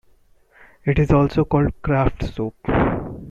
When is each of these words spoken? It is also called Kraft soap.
It 0.83 0.97
is 0.97 1.11
also 1.11 1.45
called 1.45 1.79
Kraft 1.83 2.33
soap. 2.33 2.55